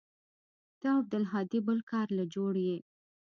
[0.79, 2.77] ته او عبدالهادي بل کار له جوړ يې.